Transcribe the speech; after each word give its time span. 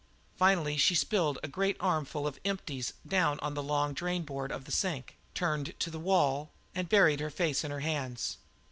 Finally 0.35 0.77
she 0.77 0.95
spilled 0.95 1.37
a 1.43 1.47
great 1.47 1.77
armful 1.79 2.25
of 2.25 2.39
"empties" 2.43 2.93
down 3.07 3.39
on 3.41 3.53
the 3.53 3.61
long 3.61 3.93
drain 3.93 4.23
board 4.23 4.51
of 4.51 4.65
the 4.65 4.71
sink, 4.71 5.15
turned 5.35 5.79
to 5.79 5.91
the 5.91 5.99
wall, 5.99 6.49
and 6.73 6.89
buried 6.89 7.19
her 7.19 7.29
face 7.29 7.63
in 7.63 7.69
her 7.69 7.81
hands. 7.81 8.37